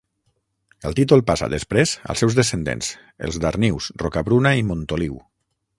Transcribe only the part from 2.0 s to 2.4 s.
als seus